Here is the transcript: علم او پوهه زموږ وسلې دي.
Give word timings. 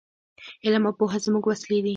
علم 0.65 0.83
او 0.87 0.93
پوهه 0.99 1.17
زموږ 1.25 1.43
وسلې 1.47 1.79
دي. 1.85 1.89